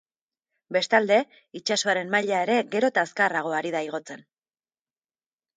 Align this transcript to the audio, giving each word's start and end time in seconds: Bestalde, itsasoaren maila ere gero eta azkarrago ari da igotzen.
Bestalde, 0.77 1.17
itsasoaren 1.59 2.09
maila 2.15 2.39
ere 2.47 2.57
gero 2.77 2.91
eta 2.95 3.05
azkarrago 3.09 3.55
ari 3.61 3.75
da 3.77 3.83
igotzen. 3.91 4.29